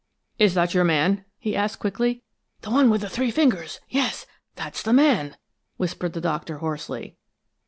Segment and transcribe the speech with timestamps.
[0.39, 2.23] "Is that your man?" he asked, quickly.
[2.61, 3.81] "The one with the three fingers!
[3.87, 4.25] Yes!
[4.55, 5.37] That's the man!"
[5.77, 7.17] whispered the Doctor, hoarsely.